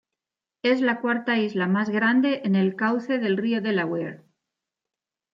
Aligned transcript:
Es 0.63 0.81
la 0.81 0.99
cuarta 0.99 1.37
isla 1.37 1.67
más 1.67 1.91
grande 1.91 2.41
en 2.43 2.55
el 2.55 2.75
cauce 2.75 3.19
del 3.19 3.37
río 3.37 3.61
Delaware. 3.61 4.23